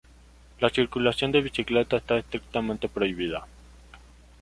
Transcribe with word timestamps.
La 0.61 0.71
circulación 0.71 1.31
de 1.31 1.41
bicicletas 1.43 2.01
está 2.01 2.17
estrictamente 2.17 2.89
prohibida. 2.89 3.45